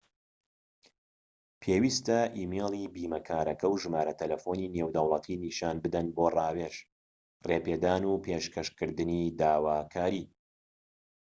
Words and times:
پێویستە 1.61 2.19
ئیمەیلی 2.37 2.91
بیمەکارەکە 2.93 3.67
و 3.69 3.79
ژمارە 3.81 4.13
تەلەفۆنی 4.21 4.71
نێودەوڵەتی 4.75 5.39
نیشان 5.43 5.75
بدەن 5.83 6.07
بۆ 6.15 6.25
ڕاوێژ/ڕێپێدان 6.35 8.03
و 8.07 8.21
پێشکەشکردنی 8.25 9.33
داواکاری 9.39 10.25